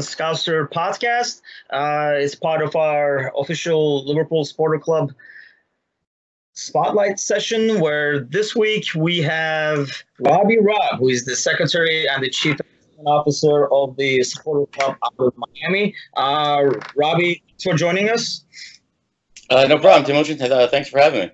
[0.00, 1.42] American Scouser podcast.
[1.70, 5.12] Uh, it's part of our official Liverpool Supporter Club
[6.54, 12.30] spotlight session, where this week we have Robbie Robb, who is the secretary and the
[12.30, 12.56] chief
[13.06, 15.94] officer of the Supporter Club out of Miami.
[16.16, 18.44] Uh, Robbie, thanks for joining us.
[19.48, 20.40] Uh, no problem, Timothy.
[20.40, 21.30] Uh, thanks for having me.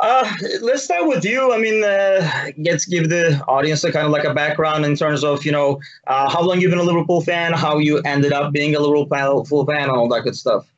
[0.00, 1.52] Uh, let's start with you.
[1.52, 5.24] I mean, uh, let's give the audience a kind of like a background in terms
[5.24, 8.52] of you know uh, how long you've been a Liverpool fan, how you ended up
[8.52, 10.72] being a Liverpool fan, and all that good stuff.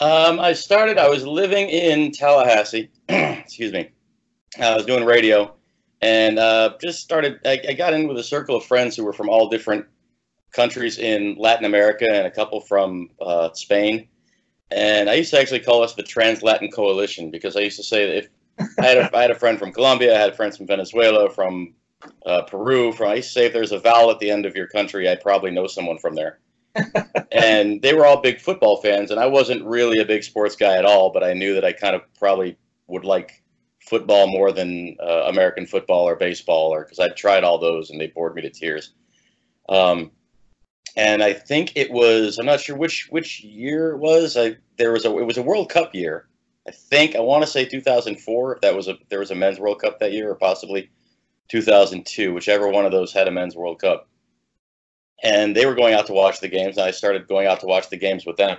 [0.00, 0.98] Um, I started.
[0.98, 2.90] I was living in Tallahassee.
[3.08, 3.90] excuse me.
[4.60, 5.54] I was doing radio,
[6.00, 7.38] and uh, just started.
[7.44, 9.86] I, I got in with a circle of friends who were from all different
[10.50, 14.08] countries in Latin America, and a couple from uh, Spain
[14.74, 17.84] and I used to actually call us the Trans Latin Coalition because I used to
[17.84, 18.28] say that if
[18.78, 21.74] I had a, I had a friend from Colombia, I had friends from Venezuela, from
[22.26, 24.56] uh, Peru, from I used to say if there's a vowel at the end of
[24.56, 26.40] your country, I probably know someone from there.
[27.32, 30.76] and they were all big football fans, and I wasn't really a big sports guy
[30.76, 33.42] at all, but I knew that I kind of probably would like
[33.80, 38.00] football more than uh, American football or baseball, or because I'd tried all those and
[38.00, 38.94] they bored me to tears.
[39.68, 40.12] Um,
[40.96, 44.36] and I think it was I'm not sure which which year it was.
[44.36, 46.28] I there was a it was a World Cup year.
[46.66, 49.58] I think I want to say 2004 if that was a there was a men's
[49.58, 50.90] World Cup that year or possibly
[51.48, 54.08] 2002, whichever one of those had a men's World Cup.
[55.22, 57.66] And they were going out to watch the games, and I started going out to
[57.66, 58.56] watch the games with them.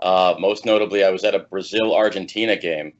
[0.00, 2.94] Uh, most notably, I was at a Brazil Argentina game,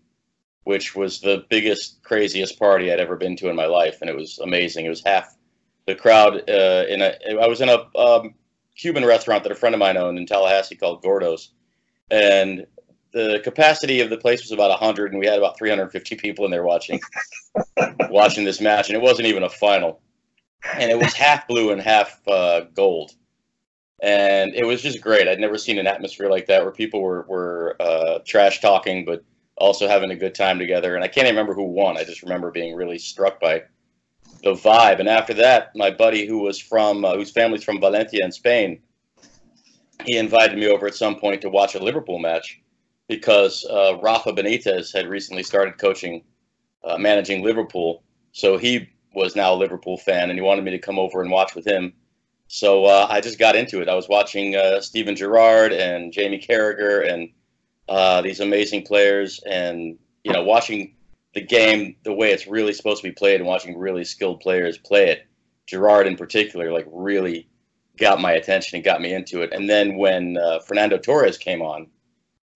[0.64, 4.14] which was the biggest, craziest party I'd ever been to in my life, and it
[4.14, 4.86] was amazing.
[4.86, 5.34] It was half
[5.86, 7.16] the crowd uh, in a.
[7.40, 8.34] I was in a um,
[8.76, 11.50] Cuban restaurant that a friend of mine owned in Tallahassee called Gordo's,
[12.10, 12.66] and
[13.12, 16.50] the capacity of the place was about 100, and we had about 350 people in
[16.50, 17.00] there watching
[18.10, 20.00] watching this match, and it wasn't even a final,
[20.74, 23.12] and it was half blue and half uh, gold,
[24.02, 25.28] and it was just great.
[25.28, 29.24] I'd never seen an atmosphere like that where people were were uh, trash talking, but
[29.56, 30.94] also having a good time together.
[30.94, 31.96] And I can't even remember who won.
[31.96, 33.62] I just remember being really struck by
[34.42, 34.98] the vibe.
[34.98, 38.80] And after that, my buddy who was from uh, whose family's from Valencia in Spain,
[40.04, 42.60] he invited me over at some point to watch a Liverpool match
[43.08, 46.24] because uh, Rafa Benitez had recently started coaching,
[46.84, 48.02] uh, managing Liverpool.
[48.32, 51.30] So he was now a Liverpool fan, and he wanted me to come over and
[51.30, 51.92] watch with him.
[52.48, 53.88] So uh, I just got into it.
[53.88, 57.30] I was watching uh, Steven Gerrard and Jamie Carragher and
[57.88, 60.94] uh, these amazing players, and you know, watching
[61.34, 64.78] the game the way it's really supposed to be played and watching really skilled players
[64.78, 65.26] play it.
[65.66, 67.48] Gerrard in particular, like really
[67.96, 69.52] got my attention and got me into it.
[69.52, 71.86] And then when uh, Fernando Torres came on,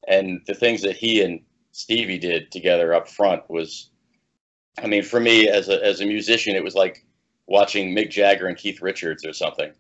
[0.09, 1.41] and the things that he and
[1.73, 3.91] Stevie did together up front was,
[4.83, 7.05] I mean, for me as a as a musician, it was like
[7.47, 9.73] watching Mick Jagger and Keith Richards or something.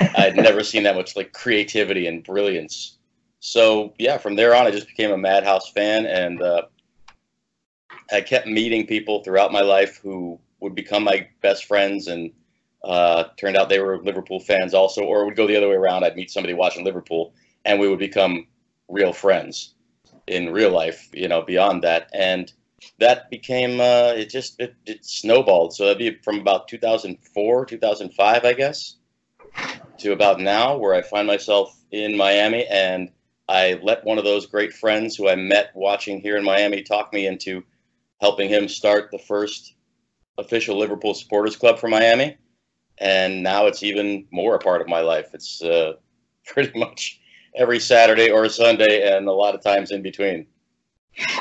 [0.00, 2.98] I'd never seen that much like creativity and brilliance.
[3.40, 6.62] So yeah, from there on, I just became a Madhouse fan, and uh,
[8.10, 12.32] I kept meeting people throughout my life who would become my best friends, and
[12.84, 16.04] uh, turned out they were Liverpool fans also, or would go the other way around.
[16.04, 17.34] I'd meet somebody watching Liverpool,
[17.64, 18.46] and we would become
[18.88, 19.74] real friends
[20.26, 21.08] in real life.
[21.12, 22.52] You know, beyond that, and
[22.98, 24.30] that became uh, it.
[24.30, 25.74] Just it, it snowballed.
[25.74, 28.96] So that'd be from about 2004, 2005, I guess,
[29.98, 33.10] to about now, where I find myself in Miami, and
[33.48, 37.12] I let one of those great friends who I met watching here in Miami talk
[37.12, 37.64] me into
[38.20, 39.74] helping him start the first
[40.38, 42.36] official Liverpool supporters club for Miami.
[42.98, 45.28] And now it's even more a part of my life.
[45.34, 45.94] It's uh,
[46.46, 47.20] pretty much
[47.56, 50.46] every Saturday or Sunday, and a lot of times in between.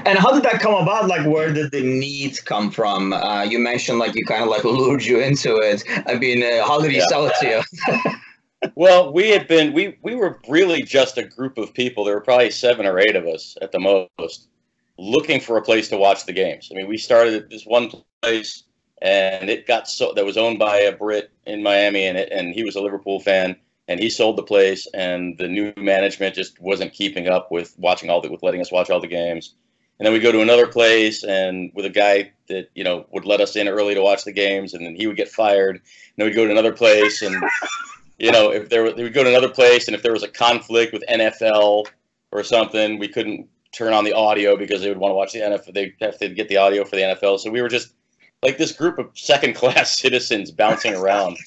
[0.06, 1.08] And how did that come about?
[1.08, 3.12] Like, where did the need come from?
[3.12, 5.84] Uh, you mentioned like you kind of like lured you into it.
[6.08, 7.08] I mean, uh, how did he yeah.
[7.08, 8.12] sell it to you?
[8.76, 12.04] well, we had been we we were really just a group of people.
[12.04, 14.48] There were probably seven or eight of us at the most,
[14.98, 16.70] looking for a place to watch the games.
[16.72, 18.64] I mean, we started at this one place,
[19.02, 22.54] and it got so that was owned by a Brit in Miami, and it, and
[22.54, 23.56] he was a Liverpool fan,
[23.88, 28.10] and he sold the place, and the new management just wasn't keeping up with watching
[28.10, 29.56] all the with letting us watch all the games.
[29.98, 33.26] And then we go to another place, and with a guy that you know would
[33.26, 35.76] let us in early to watch the games, and then he would get fired.
[35.76, 35.84] And
[36.18, 37.36] then we'd go to another place, and
[38.18, 40.30] you know if there we would go to another place, and if there was a
[40.30, 41.86] conflict with NFL
[42.32, 45.40] or something, we couldn't turn on the audio because they would want to watch the
[45.40, 45.74] NFL.
[45.74, 47.40] They have to get the audio for the NFL.
[47.40, 47.94] So we were just
[48.42, 51.38] like this group of second class citizens bouncing around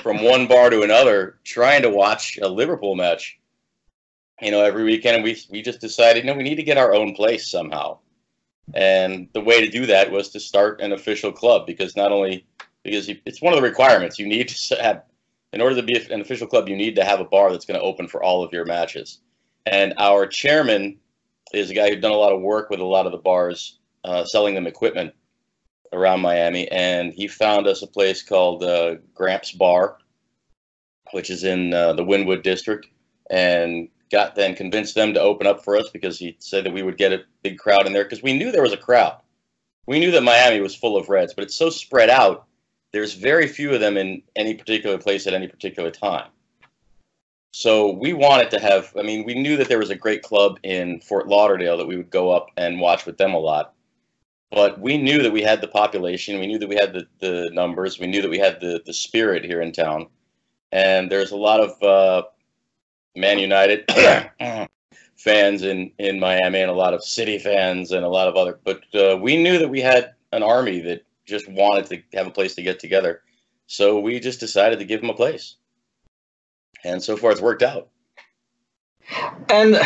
[0.00, 3.38] from one bar to another, trying to watch a Liverpool match.
[4.42, 7.14] You know, every weekend, we we just decided, no, we need to get our own
[7.14, 7.98] place somehow.
[8.74, 12.46] And the way to do that was to start an official club because not only
[12.82, 15.02] because it's one of the requirements you need to have
[15.52, 17.78] in order to be an official club, you need to have a bar that's going
[17.78, 19.20] to open for all of your matches.
[19.66, 20.98] And our chairman
[21.52, 23.78] is a guy who's done a lot of work with a lot of the bars,
[24.04, 25.12] uh, selling them equipment
[25.92, 26.68] around Miami.
[26.68, 29.98] And he found us a place called uh, Gramps Bar,
[31.12, 32.86] which is in uh, the Wynwood district,
[33.30, 36.82] and got then convinced them to open up for us because he said that we
[36.82, 39.20] would get a big crowd in there because we knew there was a crowd.
[39.86, 42.46] We knew that Miami was full of Reds, but it's so spread out.
[42.92, 46.28] There's very few of them in any particular place at any particular time.
[47.52, 50.58] So we wanted to have, I mean, we knew that there was a great club
[50.62, 53.74] in Fort Lauderdale that we would go up and watch with them a lot.
[54.50, 57.50] But we knew that we had the population, we knew that we had the, the
[57.52, 60.06] numbers, we knew that we had the, the spirit here in town.
[60.72, 62.28] And there's a lot of uh,
[63.16, 63.84] Man United
[65.16, 68.58] fans in, in Miami and a lot of City fans and a lot of other,
[68.64, 72.32] but uh, we knew that we had an army that just wanted to have a
[72.32, 73.22] place to get together.
[73.66, 75.56] So we just decided to give them a place
[76.84, 77.88] and so far it's worked out.
[79.48, 79.78] And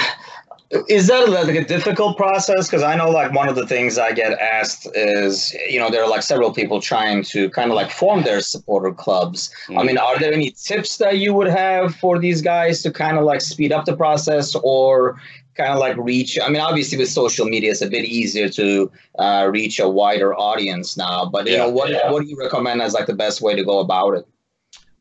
[0.88, 2.66] is that like a difficult process?
[2.66, 6.02] Because I know like one of the things I get asked is, you know, there
[6.02, 9.54] are like several people trying to kind of like form their supporter clubs.
[9.68, 9.80] Mm.
[9.80, 13.18] I mean, are there any tips that you would have for these guys to kind
[13.18, 15.20] of like speed up the process or
[15.54, 16.38] kind of like reach?
[16.40, 20.34] I mean, obviously with social media, it's a bit easier to uh, reach a wider
[20.34, 21.26] audience now.
[21.26, 22.10] But you yeah, know, what yeah.
[22.10, 24.26] what do you recommend as like the best way to go about it?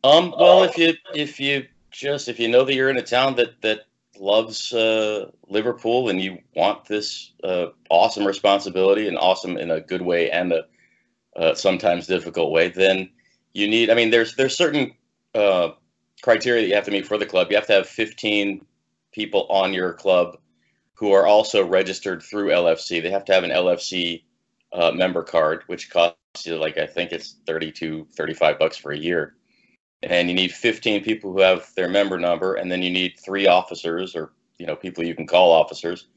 [0.04, 3.36] Um, well, if you if you just if you know that you're in a town
[3.36, 3.86] that that
[4.20, 10.02] loves uh, Liverpool and you want this uh, awesome responsibility and awesome in a good
[10.02, 10.66] way and a
[11.36, 13.10] uh, sometimes difficult way, then
[13.54, 13.90] you need.
[13.90, 14.94] I mean, there's there's certain
[15.34, 15.70] uh,
[16.22, 17.48] criteria that you have to meet for the club.
[17.50, 18.66] You have to have 15
[19.12, 20.38] people on your club
[20.96, 23.02] who are also registered through LFC.
[23.02, 24.24] They have to have an LFC
[24.74, 28.98] uh, member card, which costs you like I think it's 32, 35 bucks for a
[28.98, 29.36] year
[30.04, 33.48] and you need 15 people who have their member number and then you need three
[33.48, 36.08] officers or you know people you can call officers.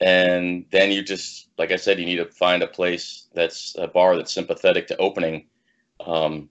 [0.00, 3.86] And then you just like i said you need to find a place that's a
[3.86, 5.46] bar that's sympathetic to opening
[6.04, 6.48] um,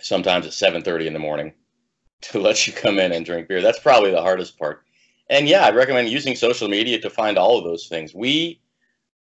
[0.00, 1.52] sometimes at 7.30 in the morning
[2.22, 3.62] to let you come in and drink beer.
[3.62, 4.82] That's probably the hardest part.
[5.28, 8.14] And yeah i'd recommend using social media to find all of those things.
[8.14, 8.60] We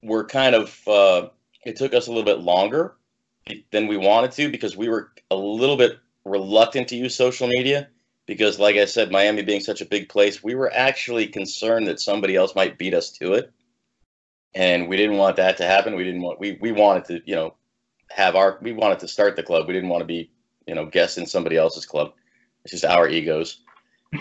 [0.03, 1.29] were kind of uh,
[1.65, 2.95] it took us a little bit longer
[3.71, 7.87] than we wanted to because we were a little bit reluctant to use social media
[8.25, 11.99] because, like I said, Miami being such a big place, we were actually concerned that
[11.99, 13.51] somebody else might beat us to it,
[14.53, 15.95] and we didn't want that to happen.
[15.95, 17.53] We didn't want we we wanted to you know
[18.09, 19.67] have our we wanted to start the club.
[19.67, 20.31] We didn't want to be
[20.67, 22.13] you know guests in somebody else's club.
[22.63, 23.59] It's just our egos,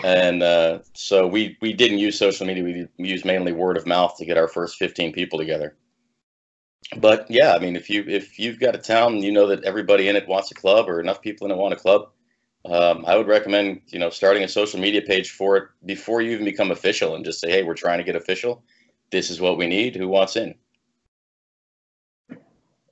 [0.03, 2.63] and uh, so we we didn't use social media.
[2.63, 5.75] We, used mainly word of mouth to get our first fifteen people together
[6.97, 10.07] but yeah, I mean, if you if you've got a town, you know that everybody
[10.07, 12.09] in it wants a club, or enough people in it want a club.
[12.65, 16.31] Um, I would recommend you know starting a social media page for it before you
[16.31, 18.63] even become official, and just say, hey, we're trying to get official.
[19.11, 19.95] This is what we need.
[19.95, 20.55] Who wants in?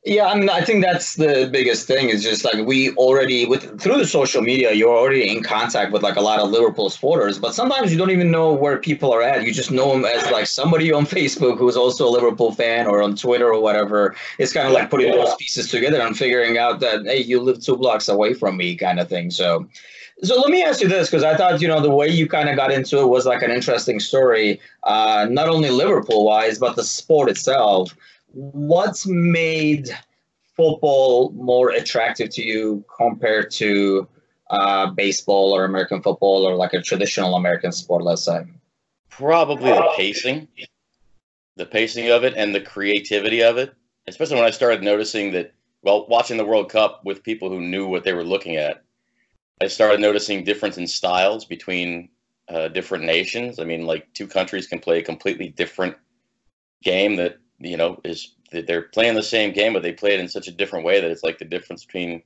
[0.05, 3.79] Yeah, I mean, I think that's the biggest thing is just like we already with
[3.79, 7.39] through the social media, you're already in contact with like a lot of Liverpool supporters,
[7.39, 9.45] but sometimes you don't even know where people are at.
[9.45, 13.01] You just know them as like somebody on Facebook who's also a Liverpool fan or
[13.01, 14.13] on Twitter or whatever.
[14.39, 17.61] It's kind of like putting those pieces together and figuring out that hey, you live
[17.61, 19.31] two blocks away from me, kind of thing.
[19.31, 19.69] So.
[20.21, 22.47] So let me ask you this, because I thought you know the way you kind
[22.47, 26.75] of got into it was like an interesting story, uh, not only Liverpool wise, but
[26.75, 27.93] the sport itself
[28.33, 29.89] what's made
[30.55, 34.07] football more attractive to you compared to
[34.49, 38.43] uh, baseball or American football or like a traditional American sport, let's say?
[39.09, 40.47] Probably the pacing,
[41.55, 43.73] the pacing of it, and the creativity of it.
[44.07, 47.87] Especially when I started noticing that, well, watching the World Cup with people who knew
[47.87, 48.83] what they were looking at,
[49.61, 52.09] I started noticing difference in styles between
[52.49, 53.59] uh, different nations.
[53.59, 55.95] I mean, like two countries can play a completely different
[56.83, 60.27] game that you know, is they're playing the same game, but they play it in
[60.27, 62.21] such a different way that it's like the difference between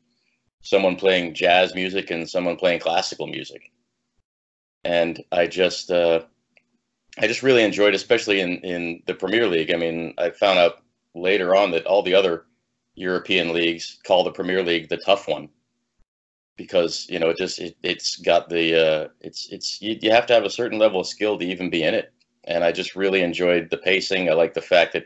[0.62, 3.72] someone playing jazz music and someone playing classical music.
[4.84, 6.22] And I just, uh,
[7.18, 9.74] I just really enjoyed, especially in in the Premier League.
[9.74, 10.84] I mean, I found out
[11.16, 12.46] later on that all the other
[12.96, 15.50] European leagues call the Premier League the tough one
[16.58, 20.26] because you know it just it, it's got the uh, it's it's you, you have
[20.28, 22.12] to have a certain level of skill to even be in it.
[22.46, 24.30] And I just really enjoyed the pacing.
[24.30, 25.06] I like the fact that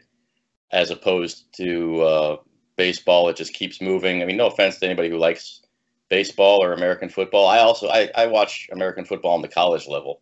[0.71, 2.37] as opposed to uh,
[2.77, 3.29] baseball.
[3.29, 4.21] It just keeps moving.
[4.21, 5.61] I mean, no offense to anybody who likes
[6.09, 7.47] baseball or American football.
[7.47, 10.21] I also I, I watch American football on the college level,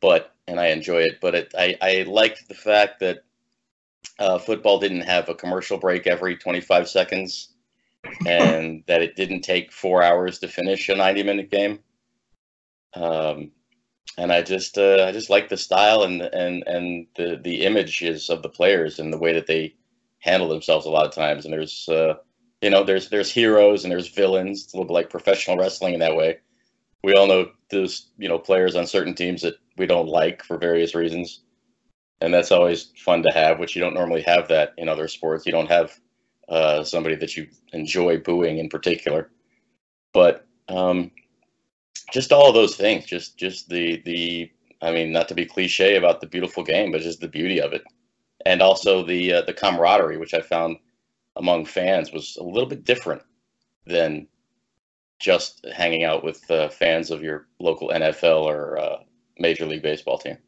[0.00, 1.20] but and I enjoy it.
[1.20, 3.18] But it, I I liked the fact that
[4.18, 7.54] uh, football didn't have a commercial break every 25 seconds.
[8.26, 11.80] and that it didn't take four hours to finish a 90 minute game.
[12.94, 13.50] Um,
[14.16, 18.30] and I just uh, I just like the style and and and the the images
[18.30, 19.74] of the players and the way that they
[20.20, 21.44] handle themselves a lot of times.
[21.44, 22.14] And there's uh,
[22.62, 24.64] you know there's there's heroes and there's villains.
[24.64, 26.38] It's a little bit like professional wrestling in that way.
[27.04, 30.58] We all know those you know players on certain teams that we don't like for
[30.58, 31.42] various reasons,
[32.20, 33.58] and that's always fun to have.
[33.58, 35.46] Which you don't normally have that in other sports.
[35.46, 35.98] You don't have
[36.48, 39.30] uh, somebody that you enjoy booing in particular,
[40.12, 41.12] but um,
[42.12, 43.04] just all of those things.
[43.04, 44.50] Just just the the
[44.80, 47.72] I mean, not to be cliche about the beautiful game, but just the beauty of
[47.72, 47.82] it,
[48.46, 50.78] and also the uh, the camaraderie, which I found
[51.36, 53.22] among fans was a little bit different
[53.86, 54.26] than
[55.18, 58.96] just hanging out with uh, fans of your local NFL or uh,
[59.38, 60.38] Major League Baseball team.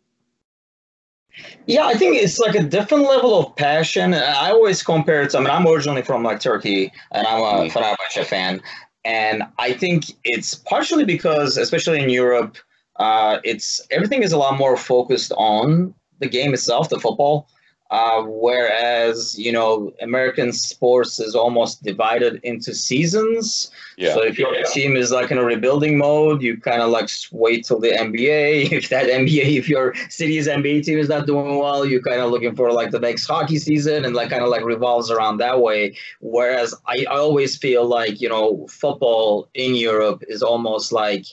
[1.66, 4.14] Yeah, I think it's like a different level of passion.
[4.14, 5.34] I always compare it.
[5.34, 7.70] I mean, I'm originally from like Turkey, and I'm a mm.
[7.70, 8.60] Fenerbahce fan,
[9.04, 12.58] and I think it's partially because, especially in Europe,
[12.96, 17.48] uh, it's everything is a lot more focused on the game itself, the football.
[17.90, 23.70] Uh, whereas you know American sports is almost divided into seasons.
[23.96, 24.14] Yeah.
[24.14, 24.62] So if your yeah.
[24.72, 28.70] team is like in a rebuilding mode, you kind of like wait till the NBA.
[28.80, 32.30] If that NBA, if your city's NBA team is not doing well, you're kind of
[32.30, 35.60] looking for like the next hockey season, and like kind of like revolves around that
[35.60, 35.96] way.
[36.20, 41.26] Whereas I, I always feel like you know football in Europe is almost like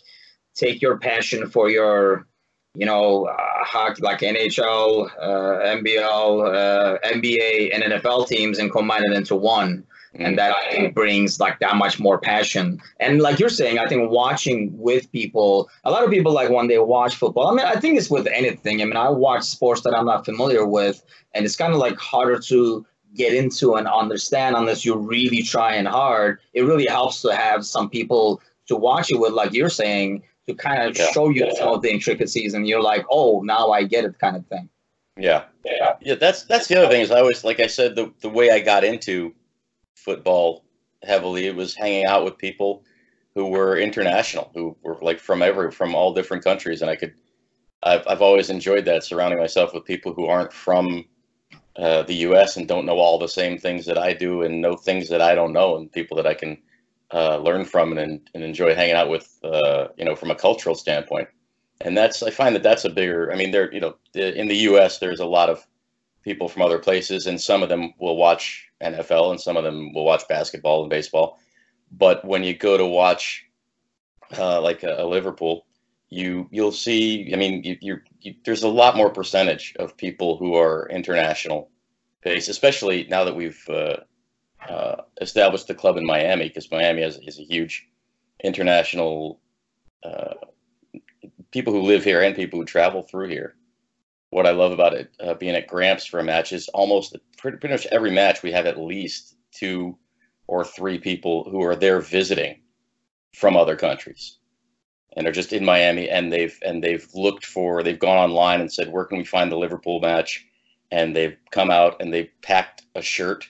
[0.55, 2.27] take your passion for your
[2.75, 9.03] you know, uh, hockey like NHL, uh, NBL, uh, NBA, and NFL teams and combine
[9.03, 9.83] it into one.
[10.13, 10.25] Mm-hmm.
[10.25, 12.79] And that I think brings like that much more passion.
[12.99, 16.67] And like you're saying, I think watching with people, a lot of people like when
[16.67, 17.47] they watch football.
[17.47, 18.81] I mean, I think it's with anything.
[18.81, 21.97] I mean, I watch sports that I'm not familiar with, and it's kind of like
[21.97, 26.39] harder to get into and understand unless you're really trying hard.
[26.53, 30.55] It really helps to have some people to watch it with, like you're saying, to
[30.55, 31.11] kind of yeah.
[31.11, 34.35] show you some of the intricacies, and you're like, oh, now I get it, kind
[34.35, 34.69] of thing.
[35.17, 36.15] Yeah, yeah, yeah.
[36.15, 38.59] That's that's the other thing is I always like I said the the way I
[38.59, 39.33] got into
[39.95, 40.63] football
[41.03, 42.83] heavily it was hanging out with people
[43.35, 47.13] who were international, who were like from every from all different countries, and I could.
[47.83, 51.05] I've I've always enjoyed that surrounding myself with people who aren't from
[51.75, 52.57] uh, the U.S.
[52.57, 55.35] and don't know all the same things that I do, and know things that I
[55.35, 56.57] don't know, and people that I can
[57.13, 60.75] uh, learn from and, and enjoy hanging out with, uh, you know, from a cultural
[60.75, 61.29] standpoint.
[61.81, 64.57] And that's, I find that that's a bigger, I mean, there, you know, in the
[64.57, 65.65] U.S., there's a lot of
[66.23, 69.93] people from other places, and some of them will watch NFL and some of them
[69.93, 71.39] will watch basketball and baseball.
[71.91, 73.45] But when you go to watch,
[74.37, 75.65] uh, like a, a, Liverpool,
[76.09, 77.31] you you'll see.
[77.33, 81.69] I mean, you, you're, you, there's a lot more percentage of people who are international
[82.21, 83.97] based, especially now that we've uh,
[84.67, 87.87] uh, established the club in Miami because Miami has, is a huge
[88.43, 89.39] international
[90.03, 90.33] uh,
[91.51, 93.55] people who live here and people who travel through here.
[94.29, 97.57] What I love about it uh, being at Gramps for a match is almost pretty,
[97.57, 99.97] pretty much every match we have at least two
[100.47, 102.61] or three people who are there visiting
[103.33, 104.37] from other countries
[105.15, 108.71] and are just in Miami and they've and they've looked for they've gone online and
[108.71, 110.45] said where can we find the Liverpool match
[110.91, 113.47] and they've come out and they've packed a shirt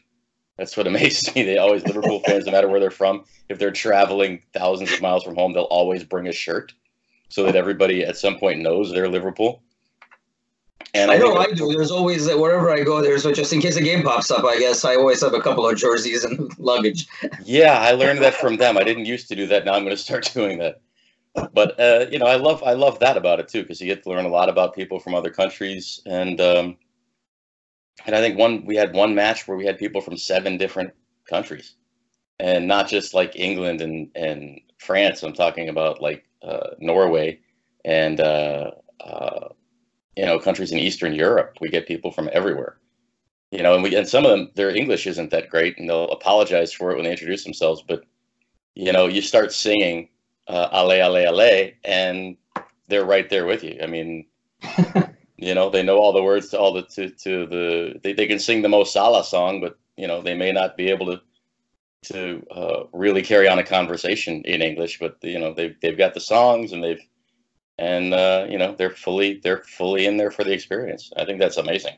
[0.57, 1.43] that's what amazes me.
[1.43, 5.23] They always Liverpool fans, no matter where they're from, if they're traveling thousands of miles
[5.23, 6.73] from home, they'll always bring a shirt
[7.29, 9.61] so that everybody at some point knows they're Liverpool.
[10.93, 11.71] And I, I know I do.
[11.71, 14.45] There's always wherever I go, there's just in case a game pops up.
[14.45, 17.07] I guess I always have a couple of jerseys and luggage.
[17.43, 18.77] Yeah, I learned that from them.
[18.77, 19.65] I didn't used to do that.
[19.65, 20.81] Now I'm going to start doing that.
[21.53, 24.01] But uh, you know, I love I love that about it too because you get
[24.03, 26.39] to learn a lot about people from other countries and.
[26.41, 26.77] Um,
[28.05, 30.93] and I think one we had one match where we had people from seven different
[31.29, 31.75] countries,
[32.39, 35.23] and not just like England and and France.
[35.23, 37.39] I'm talking about like uh, Norway
[37.85, 39.49] and uh, uh,
[40.15, 41.57] you know countries in Eastern Europe.
[41.61, 42.77] We get people from everywhere.
[43.51, 46.11] You know, and we and some of them their English isn't that great, and they'll
[46.11, 47.83] apologize for it when they introduce themselves.
[47.87, 48.03] But
[48.75, 50.09] you know, you start singing
[50.47, 52.37] uh, "Allez Allez Allez," and
[52.87, 53.79] they're right there with you.
[53.81, 54.27] I mean.
[55.37, 58.27] You know, they know all the words to all the to, to the they, they
[58.27, 61.21] can sing the Mo Salah song, but you know they may not be able to
[62.05, 64.99] to uh, really carry on a conversation in English.
[64.99, 67.01] But you know they've they've got the songs and they've
[67.77, 71.11] and uh, you know they're fully they're fully in there for the experience.
[71.15, 71.97] I think that's amazing.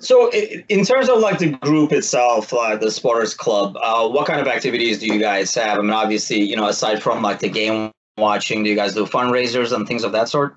[0.00, 4.40] So, in terms of like the group itself, uh, the Supporters Club, uh, what kind
[4.40, 5.78] of activities do you guys have?
[5.78, 9.06] I mean, obviously, you know, aside from like the game watching, do you guys do
[9.06, 10.56] fundraisers and things of that sort?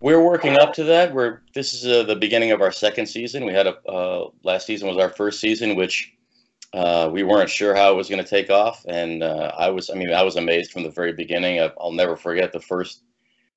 [0.00, 1.12] We're working up to that.
[1.12, 3.44] We're this is uh, the beginning of our second season.
[3.44, 6.10] We had a uh, last season was our first season, which
[6.72, 9.90] uh, we weren't sure how it was going to take off, and uh, I was
[9.90, 11.60] I mean I was amazed from the very beginning.
[11.60, 13.02] I, I'll never forget the first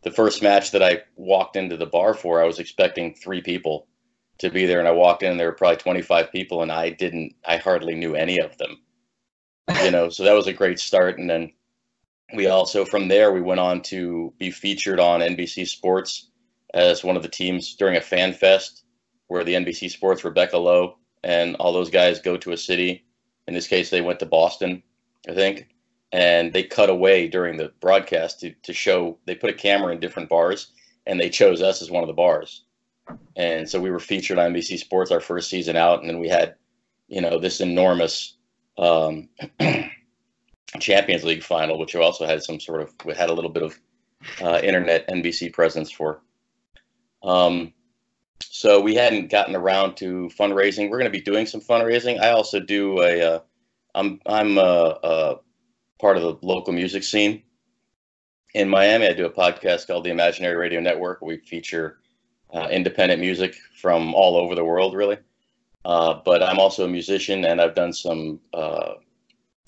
[0.01, 2.41] the first match that I walked into the bar for.
[2.41, 3.87] I was expecting three people
[4.39, 6.89] to be there, and I walked in, and there were probably 25 people, and I
[6.89, 8.81] didn't I hardly knew any of them.
[9.81, 11.53] You know, so that was a great start, and then
[12.33, 16.31] we also from there we went on to be featured on NBC Sports
[16.73, 18.83] as one of the teams during a fan fest
[19.27, 23.05] where the NBC Sports Rebecca Lowe and all those guys go to a city.
[23.47, 24.83] In this case, they went to Boston,
[25.29, 25.69] I think,
[26.11, 29.99] and they cut away during the broadcast to, to show they put a camera in
[29.99, 30.71] different bars
[31.05, 32.63] and they chose us as one of the bars.
[33.35, 36.29] And so we were featured on NBC Sports our first season out, and then we
[36.29, 36.55] had,
[37.07, 38.37] you know, this enormous
[38.77, 39.27] um,
[40.79, 43.79] Champions League final, which also had some sort of we had a little bit of
[44.41, 46.21] uh, internet NBC presence for.
[47.23, 47.73] Um,
[48.43, 50.89] so we hadn't gotten around to fundraising.
[50.89, 52.19] We're going to be doing some fundraising.
[52.19, 53.21] I also do a.
[53.21, 53.39] Uh,
[53.95, 55.35] I'm I'm a, a
[55.99, 57.43] part of the local music scene
[58.53, 59.07] in Miami.
[59.07, 61.21] I do a podcast called the Imaginary Radio Network.
[61.21, 61.99] We feature
[62.53, 65.17] uh, independent music from all over the world, really.
[65.85, 68.93] Uh, but I'm also a musician, and I've done some uh,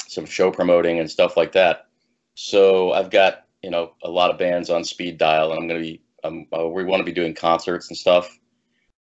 [0.07, 1.87] some show promoting and stuff like that.
[2.35, 5.81] So I've got you know a lot of bands on speed dial, and I'm going
[5.81, 8.37] to be um, uh, we want to be doing concerts and stuff.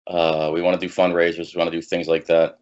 [0.07, 1.53] Uh, we want to do fundraisers.
[1.53, 2.59] We want to do things like that.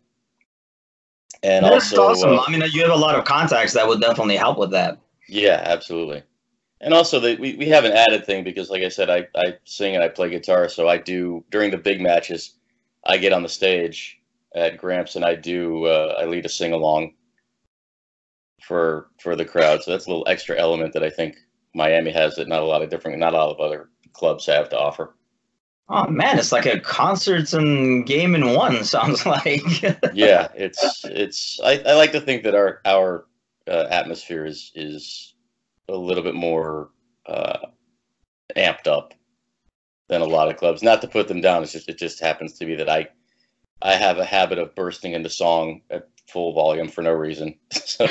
[1.43, 2.39] And That's also, awesome.
[2.39, 4.99] Uh, I mean, you have a lot of contacts that would definitely help with that.
[5.27, 6.23] Yeah, absolutely.
[6.81, 9.57] And also, the, we, we have an added thing because, like I said, I, I
[9.65, 10.67] sing and I play guitar.
[10.69, 12.55] So I do, during the big matches,
[13.05, 14.19] I get on the stage
[14.55, 17.13] at Gramps and I do, uh, I lead a sing along
[18.61, 19.81] for for the crowd.
[19.81, 21.37] So that's a little extra element that I think
[21.73, 24.69] Miami has that not a lot of different, not a lot of other clubs have
[24.69, 25.15] to offer.
[25.89, 28.83] Oh man, it's like a concerts and game in one.
[28.83, 29.61] Sounds like.
[30.13, 31.59] yeah, it's it's.
[31.63, 33.25] I, I like to think that our our
[33.67, 35.33] uh, atmosphere is is
[35.89, 36.91] a little bit more
[37.25, 37.57] uh,
[38.55, 39.13] amped up
[40.07, 40.81] than a lot of clubs.
[40.81, 41.63] Not to put them down.
[41.63, 43.09] It's just it just happens to be that I
[43.81, 47.55] I have a habit of bursting into song at full volume for no reason.
[47.71, 48.07] so,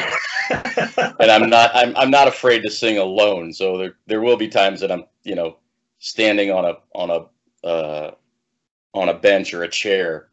[0.51, 3.53] and I'm not I'm I'm not afraid to sing alone.
[3.53, 5.59] So there there will be times that I'm you know
[6.01, 8.11] standing on a on a uh,
[8.93, 10.29] on a bench or a chair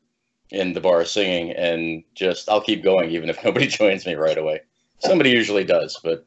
[0.50, 4.38] in the bar singing, and just I'll keep going even if nobody joins me right
[4.38, 4.62] away.
[5.00, 6.26] Somebody usually does, but.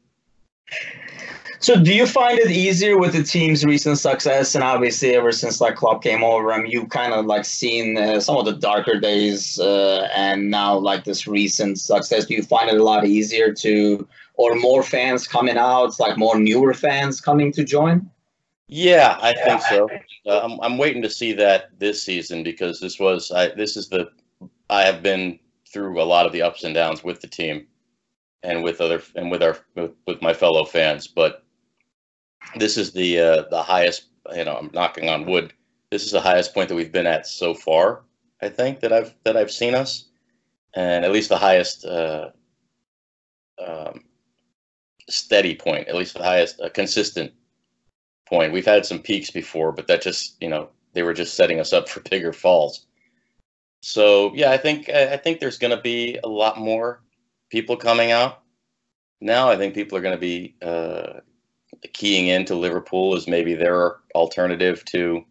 [1.59, 5.61] So, do you find it easier with the team's recent success, and obviously ever since
[5.61, 8.53] like Klopp came over, I mean, you kind of like seen uh, some of the
[8.53, 12.25] darker days, uh, and now like this recent success.
[12.25, 16.39] Do you find it a lot easier to, or more fans coming out, like more
[16.39, 18.09] newer fans coming to join?
[18.71, 19.89] Yeah, I yeah, think so.
[20.25, 23.89] Uh, I'm, I'm waiting to see that this season because this was I, this is
[23.89, 24.09] the
[24.69, 25.39] I have been
[25.71, 27.67] through a lot of the ups and downs with the team
[28.43, 31.43] and with other and with our with, with my fellow fans, but
[32.57, 34.07] this is the uh, the highest.
[34.35, 35.53] You know, I'm knocking on wood.
[35.91, 38.03] This is the highest point that we've been at so far.
[38.41, 40.09] I think that I've that I've seen us,
[40.75, 42.31] and at least the highest uh,
[43.65, 44.05] um,
[45.09, 47.33] steady point, at least the highest uh, consistent
[48.27, 48.53] point.
[48.53, 51.73] We've had some peaks before, but that just you know they were just setting us
[51.73, 52.85] up for bigger falls.
[53.81, 57.01] So yeah, I think I think there's going to be a lot more
[57.49, 58.41] people coming out
[59.19, 59.49] now.
[59.49, 61.19] I think people are going to be uh,
[61.93, 65.25] keying into Liverpool as maybe their alternative to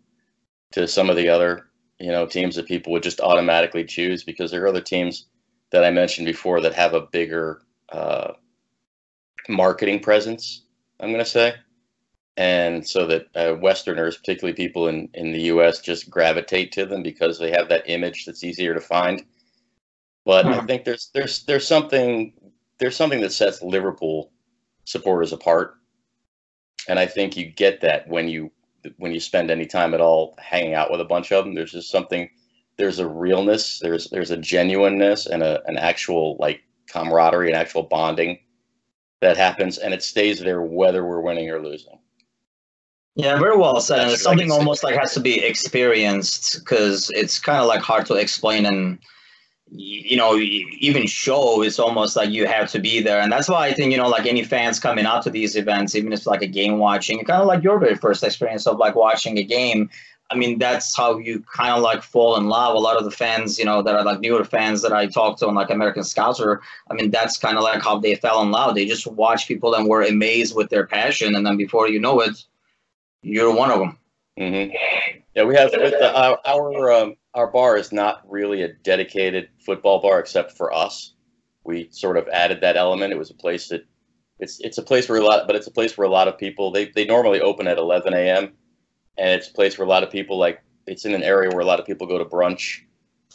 [0.72, 1.66] to some of the other
[1.98, 5.26] you know teams that people would just automatically choose because there are other teams
[5.70, 8.32] that I mentioned before that have a bigger uh,
[9.48, 10.64] marketing presence.
[10.98, 11.54] I'm going to say
[12.36, 17.02] and so that uh, Westerners, particularly people in, in the U.S., just gravitate to them
[17.02, 19.24] because they have that image that's easier to find.
[20.24, 20.66] But I hmm.
[20.66, 22.32] think there's there's there's something
[22.78, 24.30] there's something that sets Liverpool
[24.84, 25.74] supporters apart,
[26.88, 28.50] and I think you get that when you
[28.96, 31.54] when you spend any time at all hanging out with a bunch of them.
[31.54, 32.28] There's just something.
[32.76, 33.78] There's a realness.
[33.80, 38.38] There's there's a genuineness and a an actual like camaraderie and actual bonding
[39.20, 41.98] that happens, and it stays there whether we're winning or losing.
[43.16, 44.00] Yeah, very well said.
[44.00, 48.06] And it's something almost like has to be experienced because it's kind of like hard
[48.06, 48.98] to explain and
[49.72, 51.62] you know even show.
[51.62, 54.08] It's almost like you have to be there, and that's why I think you know
[54.08, 57.22] like any fans coming out to these events, even if it's like a game watching,
[57.24, 59.90] kind of like your very first experience of like watching a game.
[60.32, 62.76] I mean, that's how you kind of like fall in love.
[62.76, 65.38] A lot of the fans, you know, that are like newer fans that I talk
[65.38, 68.52] to on like American Scouser, I mean, that's kind of like how they fell in
[68.52, 68.76] love.
[68.76, 71.34] They just watch people and were amazed with their passion.
[71.34, 72.44] And then before you know it,
[73.22, 73.98] you're one of them.
[74.38, 74.74] Mm-hmm.
[75.34, 80.00] Yeah, we have the, our our, um, our bar is not really a dedicated football
[80.00, 81.14] bar except for us.
[81.64, 83.12] we sort of added that element.
[83.12, 83.84] It was a place that
[84.38, 86.38] it's it's a place where a lot, but it's a place where a lot of
[86.38, 88.52] people they they normally open at 11 a.m.
[89.18, 91.60] and it's a place where a lot of people like it's in an area where
[91.60, 92.80] a lot of people go to brunch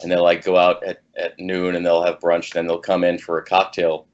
[0.02, 3.04] and they'll like go out at, at noon and they'll have brunch, then they'll come
[3.04, 4.06] in for a cocktail.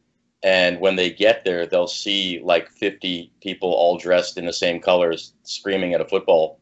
[0.43, 4.81] And when they get there, they'll see like 50 people all dressed in the same
[4.81, 6.61] colors screaming at a football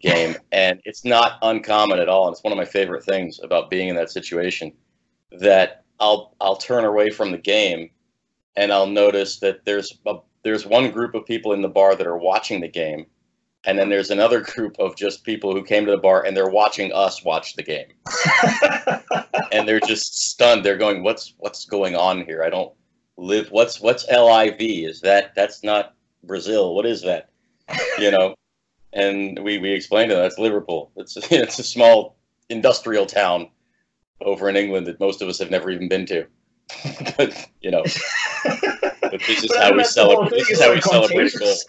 [0.00, 0.36] game.
[0.52, 2.28] and it's not uncommon at all.
[2.28, 4.72] And it's one of my favorite things about being in that situation
[5.32, 7.90] that I'll, I'll turn away from the game
[8.56, 12.06] and I'll notice that there's a, there's one group of people in the bar that
[12.06, 13.06] are watching the game
[13.66, 16.48] and then there's another group of just people who came to the bar and they're
[16.48, 17.88] watching us watch the game
[19.52, 22.72] and they're just stunned they're going what's what's going on here i don't
[23.16, 26.74] live what's what's liv is that that's not brazil.
[26.74, 27.30] What is that?
[27.98, 28.34] You know?
[28.96, 30.92] And we we explained to them that's liverpool.
[30.94, 32.16] It's it's a small
[32.48, 33.48] industrial town
[34.20, 36.26] over in england that most of us have never even been to.
[37.16, 37.82] But you know.
[38.44, 41.64] But this is but how we celebrate this is how we celebrate a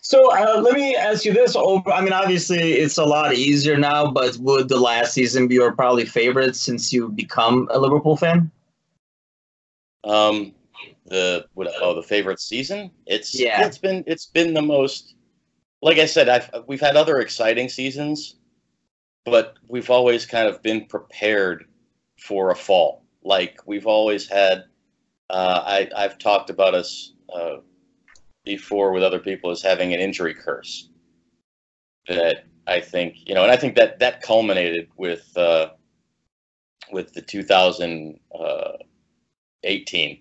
[0.00, 1.56] so uh, let me ask you this.
[1.56, 5.56] Over, I mean, obviously it's a lot easier now, but would the last season be
[5.56, 8.50] your probably favorite since you become a Liverpool fan?
[10.04, 10.54] Um,
[11.06, 12.90] the what, oh the favorite season?
[13.06, 13.66] It's yeah.
[13.66, 15.14] It's been it's been the most.
[15.82, 18.36] Like I said, I've we've had other exciting seasons,
[19.24, 21.66] but we've always kind of been prepared
[22.18, 23.04] for a fall.
[23.22, 24.64] Like we've always had.
[25.28, 27.12] Uh, I I've talked about us.
[27.32, 27.56] Uh,
[28.46, 30.88] before with other people is having an injury curse.
[32.08, 35.72] That I think you know, and I think that that culminated with uh,
[36.90, 40.20] with the 2018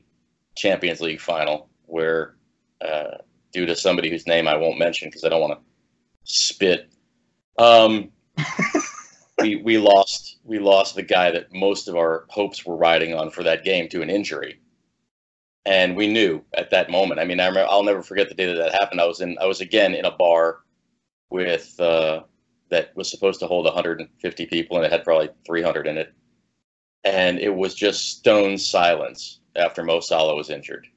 [0.57, 2.35] Champions League final, where
[2.81, 3.19] uh,
[3.53, 5.59] due to somebody whose name I won't mention because I don't want to
[6.23, 6.91] spit,
[7.59, 8.09] um,
[9.39, 13.29] we we lost we lost the guy that most of our hopes were riding on
[13.29, 14.59] for that game to an injury
[15.65, 17.19] and we knew at that moment.
[17.19, 19.01] I mean, I remember, I'll never forget the day that that happened.
[19.01, 20.59] I was in, I was again in a bar
[21.29, 22.21] with uh,
[22.69, 26.13] that was supposed to hold 150 people, and it had probably 300 in it,
[27.03, 30.87] and it was just stone silence after Mo Salah was injured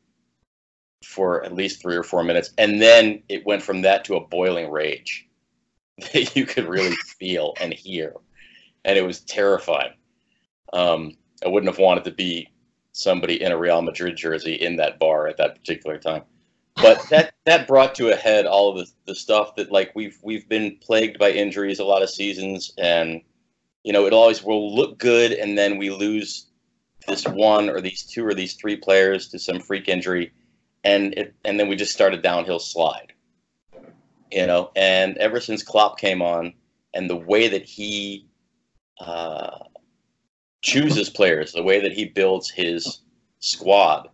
[1.04, 4.26] for at least three or four minutes, and then it went from that to a
[4.26, 5.26] boiling rage
[6.12, 8.14] that you could really feel and hear,
[8.84, 9.92] and it was terrifying.
[10.72, 12.48] Um, I wouldn't have wanted to be
[12.98, 16.22] somebody in a Real Madrid jersey in that bar at that particular time.
[16.74, 20.18] But that that brought to a head all of the, the stuff that like we've
[20.22, 23.22] we've been plagued by injuries a lot of seasons and
[23.84, 26.46] you know it always will look good and then we lose
[27.06, 30.32] this one or these two or these three players to some freak injury
[30.84, 33.12] and it and then we just started downhill slide.
[34.30, 36.52] You know, and ever since Klopp came on
[36.92, 38.26] and the way that he
[39.00, 39.64] uh,
[40.62, 43.00] chooses players, the way that he builds his
[43.40, 44.08] squad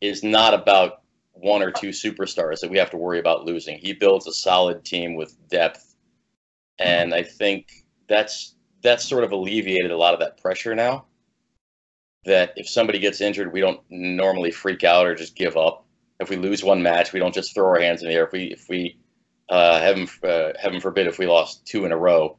[0.00, 1.02] is not about
[1.32, 3.78] one or two superstars that we have to worry about losing.
[3.78, 5.94] He builds a solid team with depth,
[6.78, 11.06] and I think that's that's sort of alleviated a lot of that pressure now.
[12.24, 15.84] That if somebody gets injured, we don't normally freak out or just give up.
[16.18, 18.24] If we lose one match, we don't just throw our hands in the air.
[18.24, 18.98] If we if we
[19.48, 22.38] uh, heaven uh, heaven forbid if we lost two in a row,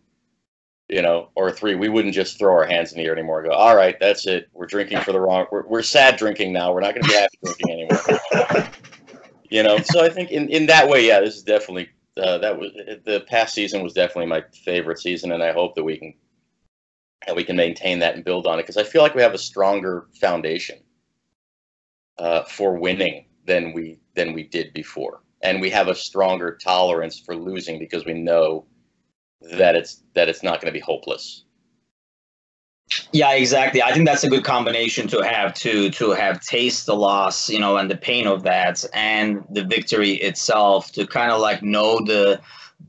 [0.89, 3.43] you know, or three, we wouldn't just throw our hands in the air anymore.
[3.43, 4.49] go, all right, that's it.
[4.53, 5.45] We're drinking for the wrong.
[5.51, 6.73] We're, we're sad drinking now.
[6.73, 8.69] We're not going to be happy drinking anymore.
[9.49, 12.57] you know, so I think in, in that way, yeah, this is definitely uh, that
[12.57, 12.71] was
[13.05, 16.13] the past season was definitely my favorite season, and I hope that we can
[17.25, 19.33] that we can maintain that and build on it because I feel like we have
[19.33, 20.79] a stronger foundation
[22.17, 27.19] uh, for winning than we than we did before, and we have a stronger tolerance
[27.19, 28.65] for losing because we know
[29.41, 31.43] that it's that it's not going to be hopeless.
[33.11, 33.81] Yeah, exactly.
[33.81, 37.59] I think that's a good combination to have to to have taste the loss, you
[37.59, 41.99] know, and the pain of that, and the victory itself to kind of like know
[42.05, 42.39] the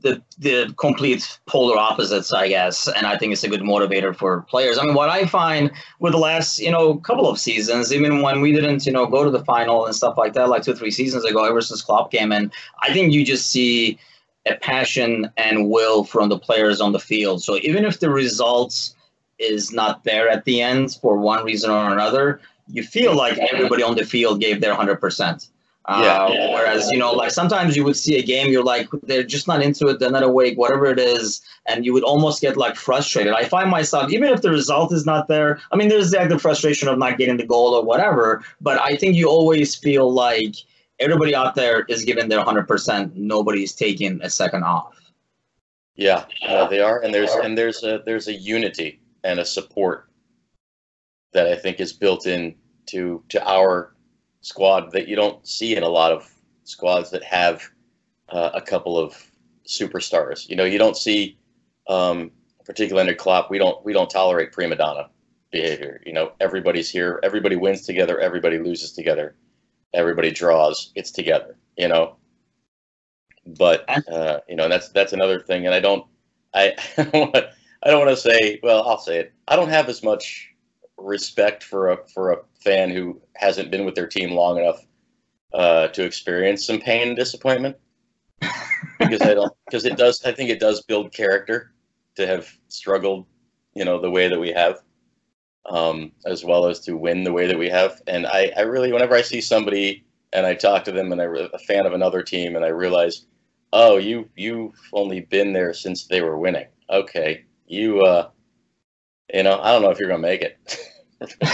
[0.01, 2.87] the the complete polar opposites, I guess.
[2.87, 4.77] And I think it's a good motivator for players.
[4.77, 8.39] I mean, what I find with the last, you know, couple of seasons, even when
[8.39, 10.91] we didn't, you know, go to the final and stuff like that, like two three
[10.91, 13.99] seasons ago, ever since Klopp came in, I think you just see
[14.47, 17.43] a passion and will from the players on the field.
[17.43, 18.95] So even if the results
[19.37, 23.83] is not there at the end for one reason or another, you feel like everybody
[23.83, 25.49] on the field gave their 100%.
[25.85, 26.53] Uh, yeah.
[26.53, 29.63] Whereas, you know, like sometimes you would see a game, you're like, they're just not
[29.63, 33.33] into it, they're not awake, whatever it is, and you would almost get like frustrated.
[33.33, 36.37] I find myself, even if the result is not there, I mean, there's like the
[36.37, 40.55] frustration of not getting the goal or whatever, but I think you always feel like
[40.99, 43.15] everybody out there is giving their 100%.
[43.15, 44.95] Nobody's taking a second off.
[45.95, 50.09] Yeah, uh, they are, and there's and there's a there's a unity and a support
[51.33, 53.95] that I think is built in to to our
[54.39, 56.33] squad that you don't see in a lot of
[56.63, 57.69] squads that have
[58.29, 59.29] uh, a couple of
[59.67, 60.47] superstars.
[60.47, 61.37] You know, you don't see,
[61.89, 62.31] um,
[62.65, 65.09] particularly under Klopp, we don't we don't tolerate prima donna
[65.51, 66.01] behavior.
[66.05, 69.35] You know, everybody's here, everybody wins together, everybody loses together,
[69.93, 70.91] everybody draws.
[70.95, 71.57] It's together.
[71.77, 72.17] You know,
[73.45, 76.05] but uh, you know that's that's another thing, and I don't
[76.53, 77.45] I I don't want
[77.83, 80.49] I don't want to say well I'll say it I don't have as much
[80.97, 84.85] respect for a for a fan who hasn't been with their team long enough
[85.53, 87.75] uh, to experience some pain and disappointment
[88.99, 91.73] because I don't because it does I think it does build character
[92.15, 93.25] to have struggled
[93.73, 94.79] you know the way that we have
[95.69, 98.01] um, as well as to win the way that we have.
[98.07, 100.03] And I, I really whenever I see somebody
[100.33, 103.25] and I talk to them and I'm a fan of another team and I realize
[103.71, 106.67] oh you you've only been there since they were winning.
[106.89, 108.29] Okay you uh
[109.33, 110.57] you know I don't know if you're gonna make it.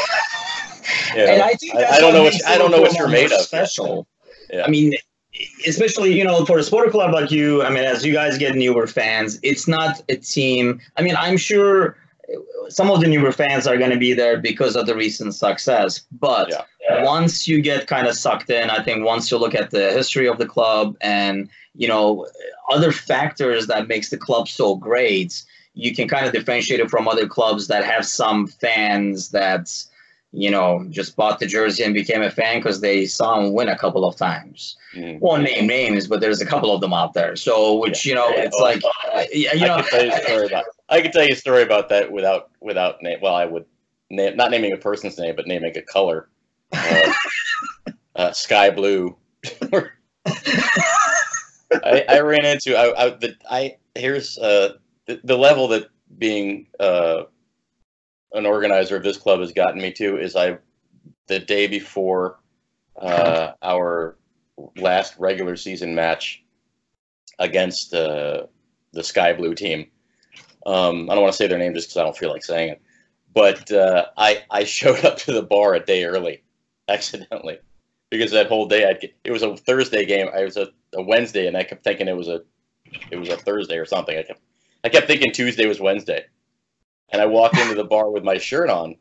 [1.15, 3.07] You know, and I think I, I, don't know what I don't know what you're
[3.07, 3.39] made of.
[3.39, 4.05] special.
[4.51, 4.65] Yeah.
[4.65, 4.93] I mean
[5.65, 8.55] especially you know for a sport club like you i mean as you guys get
[8.55, 11.97] newer fans it's not a team i mean i'm sure
[12.69, 16.05] some of the newer fans are going to be there because of the recent success
[16.11, 16.61] but yeah.
[16.81, 17.03] Yeah.
[17.03, 20.27] once you get kind of sucked in i think once you look at the history
[20.27, 22.27] of the club and you know
[22.71, 27.07] other factors that makes the club so great you can kind of differentiate it from
[27.07, 29.89] other clubs that have some fans that's
[30.35, 33.69] you know, just bought the jersey and became a fan because they saw him win
[33.69, 34.75] a couple of times.
[34.93, 35.19] Mm.
[35.19, 37.37] Won't name names, but there's a couple of them out there.
[37.37, 38.09] So, which yeah.
[38.09, 38.43] you know, yeah.
[38.43, 38.81] it's like,
[39.13, 40.65] uh, you know, I can tell you a story about.
[40.89, 43.19] I can tell you a story about that without without name.
[43.21, 43.65] Well, I would
[44.09, 46.27] name not naming a person's name, but naming a color.
[46.71, 47.13] Uh,
[48.15, 49.15] uh, sky blue.
[51.83, 54.73] I, I, ran into I, I the I here's uh
[55.05, 57.23] the, the level that being uh
[58.35, 60.57] an organizer of this club has gotten me to is I,
[61.27, 62.39] the day before
[62.97, 64.17] uh, our
[64.77, 66.43] last regular season match
[67.39, 68.43] against uh,
[68.93, 69.87] the Sky Blue team.
[70.65, 72.69] Um, I don't want to say their name just because I don't feel like saying
[72.69, 72.81] it,
[73.33, 76.43] but uh, I I showed up to the bar a day early,
[76.89, 77.59] accidentally,
[78.09, 80.27] because that whole day I'd get, it was a Thursday game.
[80.35, 82.41] I was a, a Wednesday, and I kept thinking it was a
[83.11, 84.17] it was a Thursday or something.
[84.17, 84.41] I kept
[84.83, 86.25] I kept thinking Tuesday was Wednesday.
[87.09, 88.95] And I walk into the bar with my shirt on,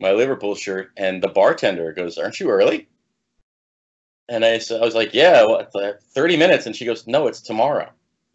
[0.00, 2.88] my Liverpool shirt, and the bartender goes, "Aren't you early?"
[4.28, 7.40] And I said, "I was like, yeah, what, 30 minutes." And she goes, "No, it's
[7.40, 7.90] tomorrow."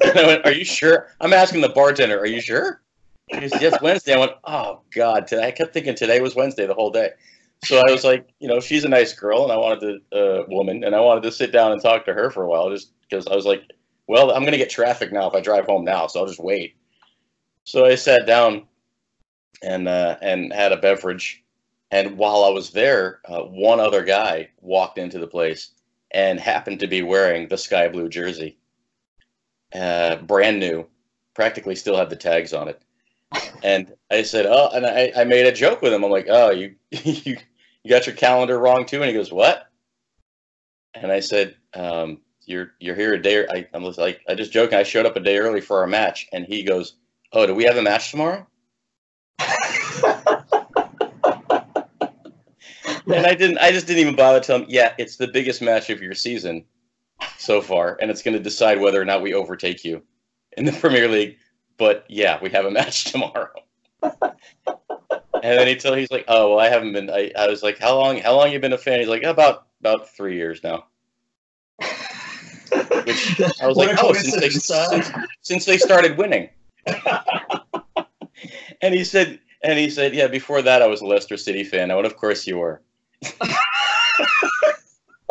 [0.00, 2.80] and I went, "Are you sure?" I'm asking the bartender, "Are you sure?"
[3.32, 6.66] She goes, "Yes, Wednesday." I went, "Oh God!" Today, I kept thinking today was Wednesday
[6.66, 7.10] the whole day.
[7.64, 10.44] So I was like, you know, she's a nice girl, and I wanted to, uh,
[10.48, 12.90] woman, and I wanted to sit down and talk to her for a while, just
[13.02, 13.62] because I was like,
[14.06, 16.76] well, I'm gonna get traffic now if I drive home now, so I'll just wait.
[17.66, 18.68] So I sat down
[19.60, 21.42] and uh, and had a beverage.
[21.90, 25.70] And while I was there, uh, one other guy walked into the place
[26.12, 28.56] and happened to be wearing the sky blue jersey,
[29.74, 30.86] uh, brand new,
[31.34, 32.80] practically still had the tags on it.
[33.64, 36.04] And I said, "Oh," and I, I made a joke with him.
[36.04, 37.36] I'm like, "Oh, you you
[37.82, 39.66] you got your calendar wrong too?" And he goes, "What?"
[40.94, 44.52] And I said, um, "You're you're here a day." I, I was like, I just
[44.52, 44.78] joking.
[44.78, 46.94] I showed up a day early for our match, and he goes
[47.32, 48.46] Oh, do we have a match tomorrow?
[53.14, 53.58] and I didn't.
[53.58, 54.66] I just didn't even bother to tell him.
[54.68, 56.64] Yeah, it's the biggest match of your season
[57.38, 60.02] so far, and it's going to decide whether or not we overtake you
[60.56, 61.36] in the Premier League.
[61.78, 63.52] But yeah, we have a match tomorrow.
[64.02, 64.12] and
[65.42, 67.10] then he told he's like, oh well, I haven't been.
[67.10, 68.18] I, I was like, how long?
[68.18, 69.00] How long you been a fan?
[69.00, 70.86] He's like, about about three years now.
[73.04, 75.10] Which I was like, oh, since they, since,
[75.42, 76.48] since they started winning.
[78.82, 81.90] and he said, and he said, yeah, before that I was a Leicester City fan.
[81.90, 82.82] I and of course you were.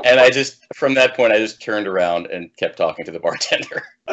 [0.03, 3.19] and I just, from that point, I just turned around and kept talking to the
[3.19, 3.83] bartender.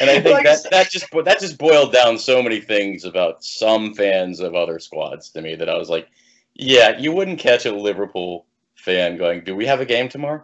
[0.00, 3.44] and I think like, that that just that just boiled down so many things about
[3.44, 6.08] some fans of other squads to me that I was like,
[6.54, 10.42] yeah, you wouldn't catch a Liverpool fan going, "Do we have a game tomorrow?"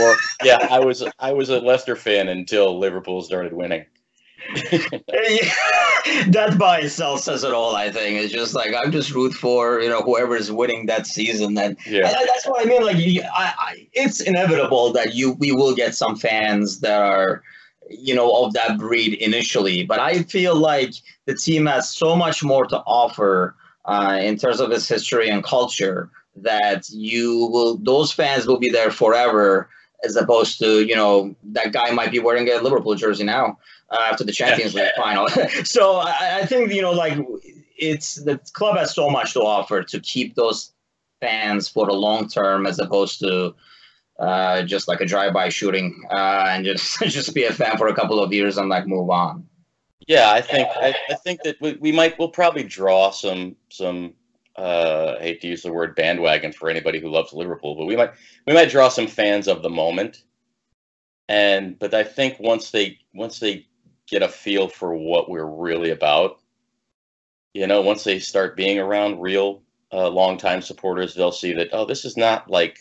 [0.00, 3.86] or yeah, I was I was a Leicester fan until Liverpool started winning.
[6.28, 7.76] that by itself says it all.
[7.76, 11.06] I think it's just like I'm just root for you know whoever is winning that
[11.06, 11.56] season.
[11.58, 12.08] And, yeah.
[12.08, 12.82] and that's what I mean.
[12.82, 17.42] Like, you, I, I, it's inevitable that you we will get some fans that are
[17.88, 19.84] you know of that breed initially.
[19.84, 20.94] But I feel like
[21.26, 25.44] the team has so much more to offer uh, in terms of its history and
[25.44, 29.68] culture that you will those fans will be there forever
[30.04, 33.58] as opposed to you know that guy might be wearing a Liverpool jersey now
[33.90, 35.28] uh, after the Champions League final.
[35.64, 37.18] so I, I, think you know like
[37.76, 40.72] it's the club has so much to offer to keep those
[41.20, 43.54] fans for the long term as opposed to
[44.18, 47.94] uh, just like a drive-by shooting uh, and just just be a fan for a
[47.94, 49.46] couple of years and like move on.
[50.06, 54.14] Yeah, I think I, I think that we, we might we'll probably draw some some
[54.56, 57.96] uh, I hate to use the word bandwagon for anybody who loves Liverpool, but we
[57.96, 58.12] might
[58.46, 60.22] we might draw some fans of the moment.
[61.28, 63.66] And but I think once they once they
[64.10, 66.40] get a feel for what we're really about,
[67.54, 71.84] you know, once they start being around real uh, longtime supporters, they'll see that oh,
[71.84, 72.78] this is not like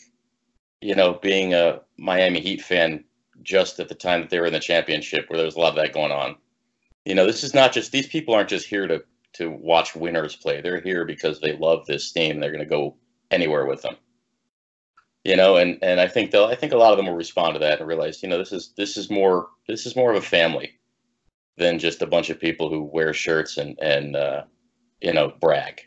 [0.81, 3.03] you know being a Miami Heat fan
[3.41, 5.69] just at the time that they were in the championship, where there was a lot
[5.69, 6.35] of that going on.
[7.05, 10.35] You know, this is not just these people aren't just here to to watch winners
[10.35, 10.61] play.
[10.61, 12.39] They're here because they love this team.
[12.39, 12.95] They're going to go
[13.31, 13.95] anywhere with them.
[15.23, 17.55] You know, and and I think they'll I think a lot of them will respond
[17.55, 20.17] to that and realize, you know, this is this is more this is more of
[20.17, 20.78] a family
[21.59, 24.43] than just a bunch of people who wear shirts and and uh,
[25.01, 25.81] you know brag.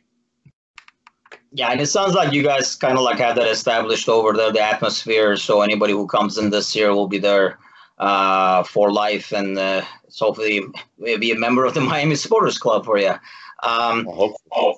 [1.55, 4.53] Yeah, and it sounds like you guys kind of like have that established over there,
[4.53, 5.37] the atmosphere.
[5.37, 7.59] So anybody who comes in this year will be there
[7.99, 10.63] uh, for life, and uh, so hopefully
[10.99, 13.15] be a member of the Miami Supporters Club for you.
[13.63, 14.09] Um,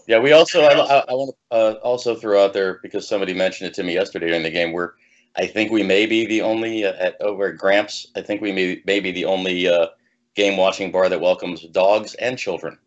[0.06, 3.32] yeah, we also I, I, I want to uh, also throw out there because somebody
[3.32, 4.72] mentioned it to me yesterday during the game.
[4.72, 4.94] Where
[5.36, 8.08] I think we may be the only uh, at over at Gramps.
[8.14, 9.86] I think we may, may be the only uh,
[10.34, 12.78] game watching bar that welcomes dogs and children.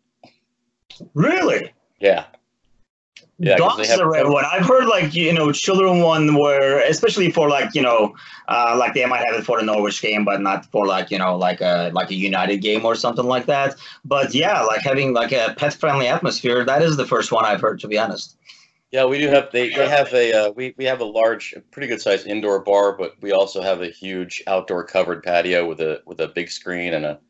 [1.14, 1.72] Really?
[2.00, 2.26] Yeah.
[3.40, 4.44] Yeah, dogs have, are red one.
[4.50, 8.16] I've heard like you know children one where especially for like you know
[8.48, 11.18] uh, like they might have it for the Norwich game, but not for like you
[11.18, 13.76] know like a like a United game or something like that.
[14.04, 16.64] But yeah, like having like a pet friendly atmosphere.
[16.64, 18.36] That is the first one I've heard to be honest.
[18.90, 21.86] Yeah, we do have they, they have a uh, we we have a large, pretty
[21.86, 26.02] good sized indoor bar, but we also have a huge outdoor covered patio with a
[26.06, 27.20] with a big screen and a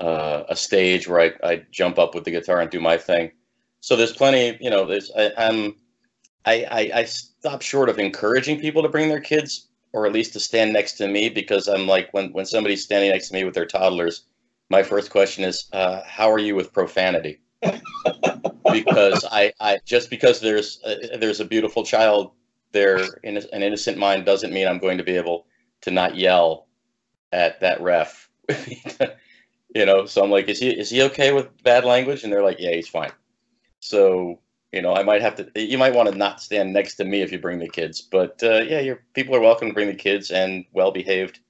[0.00, 3.32] uh, a stage where I, I jump up with the guitar and do my thing
[3.80, 5.76] so there's plenty, you know, there's I, I'm
[6.44, 10.32] I, I I stop short of encouraging people to bring their kids or at least
[10.34, 13.44] to stand next to me because I'm like when when somebody's standing next to me
[13.44, 14.24] with their toddlers,
[14.68, 17.40] my first question is, uh, how are you with profanity?
[18.72, 22.32] because I, I just because there's a, there's a beautiful child
[22.72, 25.46] there in an innocent mind doesn't mean I'm going to be able
[25.82, 26.66] to not yell
[27.32, 28.28] at that ref.
[29.74, 32.24] you know, so I'm like, is he is he okay with bad language?
[32.24, 33.12] And they're like, yeah, he's fine.
[33.80, 34.40] So
[34.72, 35.50] you know, I might have to.
[35.54, 38.42] You might want to not stand next to me if you bring the kids, but
[38.42, 41.40] uh, yeah, your people are welcome to bring the kids and well-behaved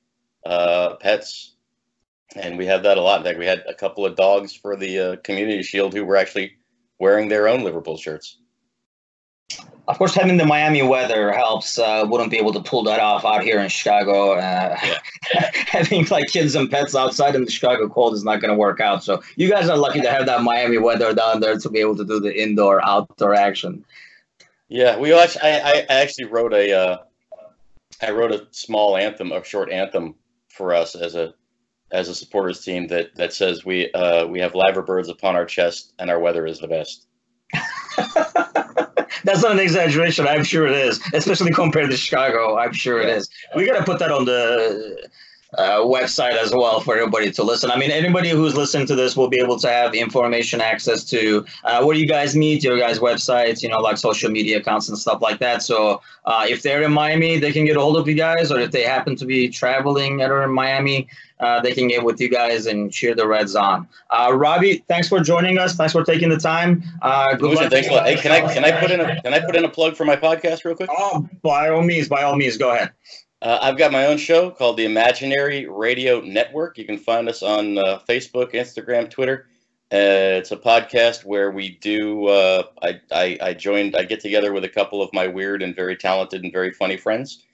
[0.46, 1.56] uh, pets,
[2.36, 3.18] and we have that a lot.
[3.18, 6.16] In fact, we had a couple of dogs for the uh, community shield who were
[6.16, 6.52] actually
[7.00, 8.38] wearing their own Liverpool shirts
[9.88, 11.78] of course, having the Miami weather helps.
[11.78, 14.32] Uh, wouldn't be able to pull that off out here in Chicago.
[14.32, 15.50] Uh, yeah.
[15.66, 18.80] having like kids and pets outside in the Chicago cold is not going to work
[18.80, 19.02] out.
[19.02, 21.96] So you guys are lucky to have that Miami weather down there to be able
[21.96, 23.82] to do the indoor outdoor action.
[24.68, 25.42] Yeah, we actually.
[25.42, 26.72] I, I actually wrote a.
[26.72, 26.98] Uh,
[28.02, 30.14] I wrote a small anthem, a short anthem
[30.48, 31.34] for us as a
[31.90, 35.46] as a supporters team that that says we uh, we have liver birds upon our
[35.46, 37.06] chest and our weather is the best.
[39.24, 40.26] That's not an exaggeration.
[40.26, 42.56] I'm sure it is, especially compared to Chicago.
[42.56, 43.28] I'm sure it is.
[43.56, 45.08] We got to put that on the
[45.56, 47.70] uh, website as well for everybody to listen.
[47.70, 51.44] I mean, anybody who's listening to this will be able to have information access to
[51.64, 54.98] uh, where you guys meet, your guys' websites, you know, like social media accounts and
[54.98, 55.62] stuff like that.
[55.62, 58.60] So uh, if they're in Miami, they can get a hold of you guys, or
[58.60, 61.08] if they happen to be traveling or in Miami,
[61.40, 63.88] uh, they can get with you guys and cheer the Reds on.
[64.10, 65.76] Uh, Robbie, thanks for joining us.
[65.76, 66.82] Thanks for taking the time.
[67.00, 67.70] Uh, good luck.
[67.70, 68.06] Thanks a lot.
[68.06, 70.04] Hey, can I can I put in a can I put in a plug for
[70.04, 70.90] my podcast real quick?
[70.92, 72.90] Oh, by all means, by all means, go ahead.
[73.40, 76.76] Uh, I've got my own show called the Imaginary Radio Network.
[76.76, 79.46] You can find us on uh, Facebook, Instagram, Twitter.
[79.92, 82.26] Uh, it's a podcast where we do.
[82.26, 83.94] Uh, I, I, I joined.
[83.96, 86.96] I get together with a couple of my weird and very talented and very funny
[86.96, 87.44] friends,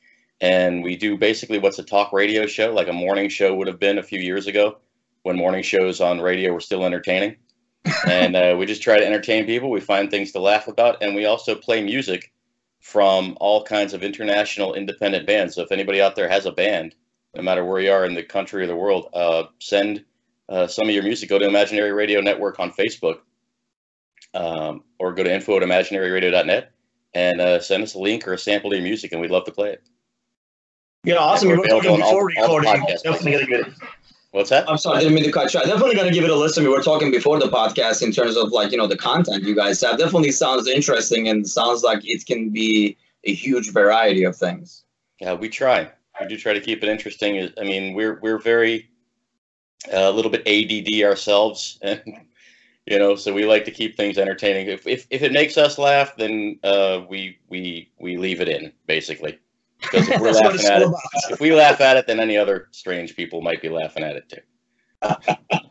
[0.40, 3.78] and we do basically what's a talk radio show, like a morning show would have
[3.78, 4.78] been a few years ago,
[5.22, 7.36] when morning shows on radio were still entertaining.
[8.08, 9.70] and uh, we just try to entertain people.
[9.70, 12.32] We find things to laugh about, and we also play music
[12.84, 15.54] from all kinds of international independent bands.
[15.54, 16.94] So if anybody out there has a band,
[17.34, 20.04] no matter where you are in the country or the world, uh, send
[20.50, 21.30] uh, some of your music.
[21.30, 23.20] Go to Imaginary Radio Network on Facebook,
[24.34, 26.72] um, or go to info at imaginaryradio.net
[27.14, 29.44] and uh, send us a link or a sample of your music, and we'd love
[29.44, 29.82] to play it.
[31.04, 31.48] Yeah, awesome.
[31.48, 32.84] We're talking before recording.
[33.02, 33.74] Definitely gonna give it.
[34.34, 34.68] What's that?
[34.68, 35.60] I'm sorry, I didn't mean to cut you.
[35.60, 36.64] I definitely got to give it a listen.
[36.64, 39.54] We were talking before the podcast in terms of like you know the content you
[39.54, 39.96] guys have.
[39.96, 44.82] Definitely sounds interesting and sounds like it can be a huge variety of things.
[45.20, 45.88] Yeah, we try.
[46.20, 47.48] We do try to keep it interesting.
[47.56, 48.90] I mean, we're we're very
[49.92, 52.02] uh, a little bit ADD ourselves, and
[52.86, 54.66] You know, so we like to keep things entertaining.
[54.66, 58.72] If if, if it makes us laugh, then uh, we we we leave it in
[58.86, 59.38] basically.
[59.90, 61.00] Because if we're laughing at it, about.
[61.30, 64.28] if we laugh at it, then any other strange people might be laughing at it
[64.28, 64.40] too.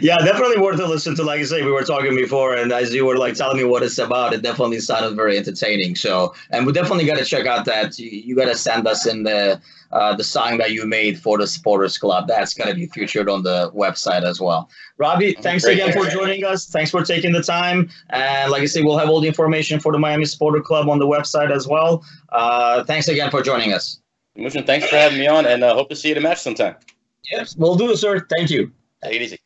[0.00, 1.22] yeah, definitely worth a listen to.
[1.22, 3.82] Like I say, we were talking before, and as you were like telling me what
[3.82, 5.96] it's about, it definitely sounded very entertaining.
[5.96, 7.98] So, and we definitely got to check out that.
[7.98, 9.60] You, you got to send us in the
[9.92, 12.26] uh, the song that you made for the supporters club.
[12.28, 14.70] That's gonna be featured on the website as well.
[14.98, 15.74] Robbie, thanks Great.
[15.78, 16.66] again for joining us.
[16.66, 17.90] Thanks for taking the time.
[18.10, 20.98] And like I say, we'll have all the information for the Miami Supporter Club on
[20.98, 22.04] the website as well.
[22.30, 24.00] Uh, thanks again for joining us.
[24.36, 26.40] Mushin, thanks for having me on, and uh, hope to see you at a match
[26.40, 26.74] sometime.
[27.30, 28.26] Yes, we'll do, it, sir.
[28.36, 28.72] Thank you.
[29.02, 29.38] Take it easy.